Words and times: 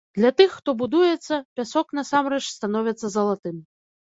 Для 0.17 0.29
тых, 0.39 0.53
хто 0.61 0.73
будуецца, 0.79 1.33
пясок 1.61 1.87
насамрэч 1.99 2.43
становіцца 2.57 3.07
залатым. 3.19 3.65